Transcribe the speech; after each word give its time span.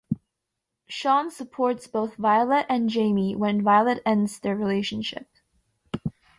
Sean 0.87 1.29
supports 1.29 1.85
both 1.85 2.15
Violet 2.15 2.65
and 2.67 2.89
Jamie 2.89 3.35
when 3.35 3.61
Violet 3.61 4.01
ends 4.03 4.39
their 4.39 4.55
relationship. 4.55 5.27